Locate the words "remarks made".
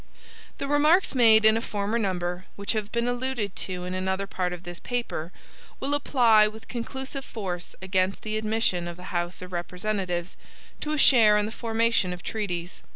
0.67-1.45